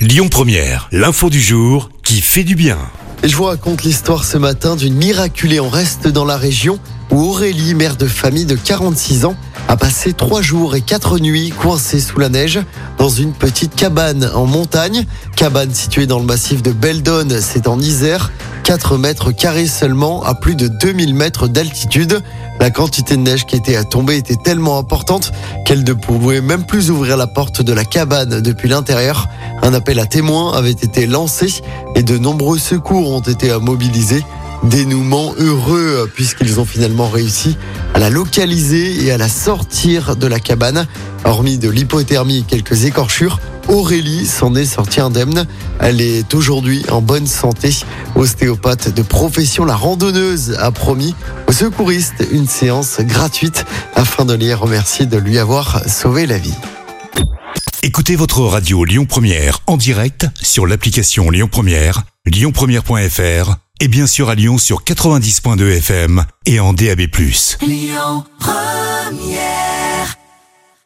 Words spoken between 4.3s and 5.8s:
matin d'une miraculée. On